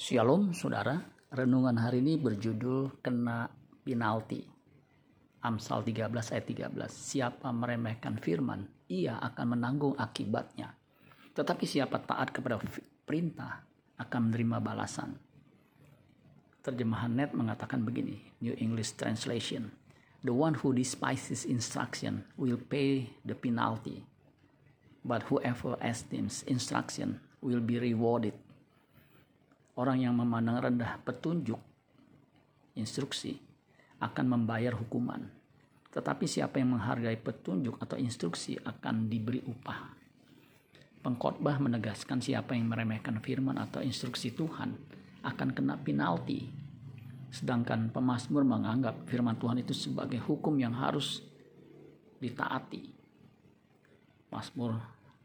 Shalom 0.00 0.56
saudara, 0.56 0.96
renungan 1.28 1.76
hari 1.76 2.00
ini 2.00 2.16
berjudul 2.16 3.04
Kena 3.04 3.52
Penalti. 3.84 4.40
Amsal 5.44 5.84
13 5.84 6.08
ayat 6.08 6.72
13. 6.72 6.88
Siapa 6.88 7.52
meremehkan 7.52 8.16
firman, 8.16 8.64
ia 8.88 9.20
akan 9.20 9.60
menanggung 9.60 9.92
akibatnya. 10.00 10.72
Tetapi 11.36 11.68
siapa 11.68 12.00
taat 12.00 12.32
kepada 12.32 12.56
perintah 13.04 13.60
akan 14.00 14.32
menerima 14.32 14.64
balasan. 14.64 15.20
Terjemahan 16.64 17.12
net 17.12 17.36
mengatakan 17.36 17.84
begini, 17.84 18.24
New 18.40 18.56
English 18.56 18.96
Translation. 18.96 19.68
The 20.24 20.32
one 20.32 20.56
who 20.64 20.72
despises 20.72 21.44
instruction 21.44 22.24
will 22.40 22.56
pay 22.56 23.20
the 23.28 23.36
penalty. 23.36 24.08
But 25.04 25.28
whoever 25.28 25.76
esteems 25.84 26.40
instruction 26.48 27.20
will 27.44 27.60
be 27.60 27.76
rewarded 27.76 28.32
Orang 29.80 30.04
yang 30.04 30.12
memandang 30.12 30.60
rendah 30.60 31.00
petunjuk, 31.00 31.56
instruksi, 32.76 33.40
akan 33.96 34.28
membayar 34.28 34.76
hukuman. 34.76 35.24
Tetapi 35.88 36.28
siapa 36.28 36.60
yang 36.60 36.76
menghargai 36.76 37.16
petunjuk 37.16 37.80
atau 37.80 37.96
instruksi 37.96 38.60
akan 38.60 39.08
diberi 39.08 39.40
upah. 39.40 39.96
Pengkhotbah 41.00 41.56
menegaskan 41.64 42.20
siapa 42.20 42.52
yang 42.52 42.68
meremehkan 42.68 43.24
firman 43.24 43.56
atau 43.56 43.80
instruksi 43.80 44.36
Tuhan 44.36 44.76
akan 45.24 45.48
kena 45.56 45.80
penalti. 45.80 46.52
Sedangkan 47.32 47.88
pemazmur 47.88 48.44
menganggap 48.44 49.08
firman 49.08 49.40
Tuhan 49.40 49.64
itu 49.64 49.72
sebagai 49.72 50.20
hukum 50.20 50.60
yang 50.60 50.76
harus 50.76 51.24
ditaati. 52.20 52.84
Mazmur 54.28 54.76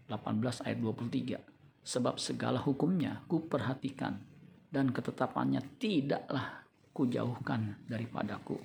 18 0.07 0.63
ayat 0.63 0.79
23. 0.79 1.43
Sebab 1.83 2.15
segala 2.23 2.63
hukumnya 2.63 3.19
ku 3.27 3.43
perhatikan 3.51 4.34
dan 4.75 4.91
ketetapannya 4.91 5.79
tidaklah 5.79 6.67
kujauhkan 6.91 7.87
daripadaku. 7.87 8.59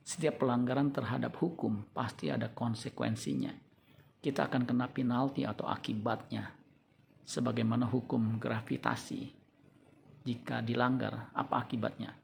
Setiap 0.00 0.40
pelanggaran 0.40 0.88
terhadap 0.88 1.36
hukum 1.36 1.84
pasti 1.92 2.32
ada 2.32 2.48
konsekuensinya. 2.48 3.52
Kita 4.24 4.48
akan 4.48 4.64
kena 4.64 4.88
penalti 4.88 5.44
atau 5.44 5.68
akibatnya. 5.68 6.48
Sebagaimana 7.28 7.92
hukum 7.92 8.40
gravitasi. 8.40 9.28
Jika 10.24 10.64
dilanggar, 10.64 11.28
apa 11.36 11.60
akibatnya? 11.60 12.16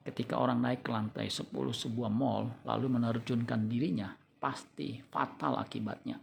Ketika 0.00 0.40
orang 0.40 0.64
naik 0.64 0.80
ke 0.80 0.90
lantai 0.96 1.28
10 1.28 1.52
sebuah 1.52 2.08
mall 2.08 2.64
lalu 2.64 2.88
menerjunkan 2.88 3.68
dirinya, 3.68 4.16
pasti 4.40 4.96
fatal 5.12 5.60
akibatnya. 5.60 6.16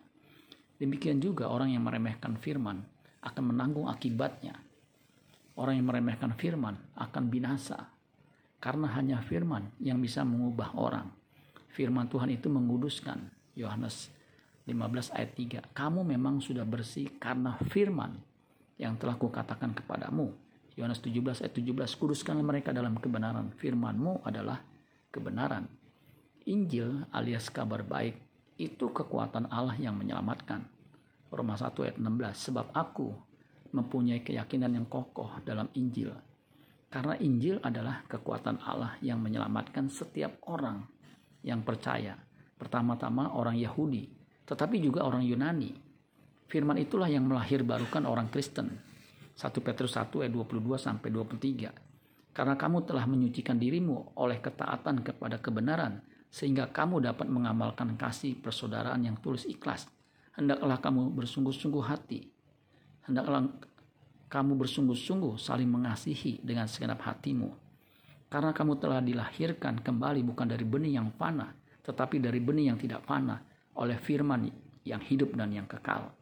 Demikian 0.81 1.21
juga 1.21 1.53
orang 1.53 1.69
yang 1.69 1.85
meremehkan 1.85 2.41
firman 2.41 2.81
akan 3.21 3.43
menanggung 3.53 3.85
akibatnya 3.85 4.70
Orang 5.55 5.75
yang 5.77 5.87
meremehkan 5.87 6.31
firman 6.35 6.79
akan 6.95 7.23
binasa. 7.27 7.91
Karena 8.61 8.87
hanya 8.93 9.19
firman 9.25 9.73
yang 9.81 9.97
bisa 9.99 10.21
mengubah 10.21 10.77
orang. 10.77 11.09
Firman 11.73 12.07
Tuhan 12.07 12.29
itu 12.29 12.47
menguduskan. 12.47 13.17
Yohanes 13.57 14.13
15 14.69 15.11
ayat 15.17 15.31
3. 15.33 15.75
Kamu 15.75 16.05
memang 16.05 16.39
sudah 16.39 16.63
bersih 16.63 17.09
karena 17.17 17.57
firman 17.73 18.15
yang 18.77 18.95
telah 18.95 19.17
kukatakan 19.17 19.75
kepadamu. 19.75 20.31
Yohanes 20.77 21.03
17 21.03 21.43
ayat 21.43 21.53
17. 21.53 21.99
Kuduskanlah 21.99 22.45
mereka 22.45 22.71
dalam 22.71 22.95
kebenaran. 22.95 23.51
Firmanmu 23.57 24.23
adalah 24.23 24.61
kebenaran. 25.11 25.67
Injil 26.47 27.05
alias 27.13 27.51
kabar 27.53 27.85
baik 27.85 28.17
itu 28.57 28.89
kekuatan 28.93 29.49
Allah 29.49 29.77
yang 29.77 29.97
menyelamatkan. 29.97 30.65
Roma 31.33 31.57
1 31.57 31.73
ayat 31.85 31.97
16. 31.97 32.45
Sebab 32.49 32.67
aku 32.73 33.13
mempunyai 33.71 34.23
keyakinan 34.23 34.75
yang 34.75 34.87
kokoh 34.87 35.39
dalam 35.43 35.71
Injil. 35.75 36.11
Karena 36.91 37.15
Injil 37.23 37.63
adalah 37.63 38.03
kekuatan 38.03 38.59
Allah 38.67 38.99
yang 38.99 39.23
menyelamatkan 39.23 39.87
setiap 39.87 40.43
orang 40.51 40.83
yang 41.39 41.63
percaya. 41.63 42.19
Pertama-tama 42.59 43.31
orang 43.31 43.55
Yahudi, 43.55 44.11
tetapi 44.43 44.77
juga 44.83 45.07
orang 45.07 45.23
Yunani. 45.23 45.71
Firman 46.51 46.75
itulah 46.83 47.07
yang 47.07 47.31
melahir 47.31 47.63
barukan 47.63 48.03
orang 48.03 48.27
Kristen. 48.27 48.75
1 49.39 49.47
Petrus 49.63 49.95
1 49.95 50.11
ayat 50.27 50.35
22 50.35 50.75
sampai 50.75 51.09
23. 51.09 52.35
Karena 52.35 52.59
kamu 52.59 52.83
telah 52.83 53.07
menyucikan 53.07 53.55
dirimu 53.55 54.19
oleh 54.19 54.43
ketaatan 54.43 54.99
kepada 54.99 55.39
kebenaran, 55.39 56.03
sehingga 56.27 56.67
kamu 56.75 57.07
dapat 57.07 57.31
mengamalkan 57.31 57.95
kasih 57.95 58.35
persaudaraan 58.43 59.07
yang 59.07 59.15
tulus 59.23 59.47
ikhlas. 59.47 59.87
Hendaklah 60.35 60.79
kamu 60.83 61.15
bersungguh-sungguh 61.15 61.83
hati 61.87 62.40
hendaklah 63.05 63.49
kamu 64.31 64.55
bersungguh-sungguh 64.63 65.35
saling 65.35 65.67
mengasihi 65.67 66.39
dengan 66.39 66.63
segenap 66.63 67.03
hatimu. 67.03 67.51
Karena 68.31 68.55
kamu 68.55 68.79
telah 68.79 69.03
dilahirkan 69.03 69.83
kembali 69.83 70.23
bukan 70.23 70.47
dari 70.47 70.63
benih 70.63 70.95
yang 70.95 71.11
fana, 71.19 71.51
tetapi 71.83 72.23
dari 72.23 72.39
benih 72.39 72.71
yang 72.71 72.79
tidak 72.79 73.03
fana 73.03 73.43
oleh 73.75 73.99
firman 73.99 74.47
yang 74.87 75.03
hidup 75.03 75.35
dan 75.35 75.51
yang 75.51 75.67
kekal. 75.67 76.15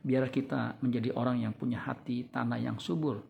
Biar 0.00 0.32
kita 0.32 0.80
menjadi 0.80 1.12
orang 1.12 1.44
yang 1.44 1.52
punya 1.52 1.84
hati 1.84 2.24
tanah 2.32 2.56
yang 2.56 2.80
subur, 2.80 3.20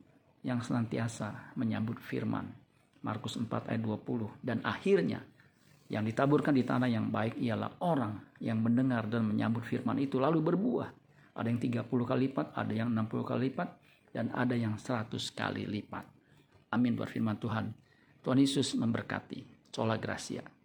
yang 0.46 0.62
senantiasa 0.62 1.56
menyambut 1.58 1.98
firman. 1.98 2.46
Markus 3.02 3.34
4 3.34 3.74
ayat 3.74 3.82
20. 3.82 4.38
Dan 4.38 4.62
akhirnya, 4.62 5.26
yang 5.90 6.06
ditaburkan 6.06 6.54
di 6.54 6.62
tanah 6.62 6.86
yang 6.86 7.10
baik 7.10 7.42
ialah 7.42 7.74
orang 7.82 8.38
yang 8.38 8.62
mendengar 8.62 9.10
dan 9.10 9.26
menyambut 9.26 9.66
firman 9.66 9.98
itu 9.98 10.18
lalu 10.18 10.42
berbuah 10.42 11.05
ada 11.36 11.46
yang 11.52 11.60
30 11.60 11.84
kali 11.86 12.32
lipat, 12.32 12.56
ada 12.56 12.72
yang 12.72 12.88
60 12.90 13.28
kali 13.28 13.52
lipat, 13.52 13.68
dan 14.16 14.32
ada 14.32 14.56
yang 14.56 14.80
100 14.80 15.12
kali 15.36 15.68
lipat. 15.68 16.04
Amin 16.72 16.96
buat 16.96 17.12
firman 17.12 17.36
Tuhan. 17.36 17.76
Tuhan 18.24 18.38
Yesus 18.40 18.74
memberkati. 18.74 19.70
Sola 19.70 20.00
Gracia. 20.00 20.55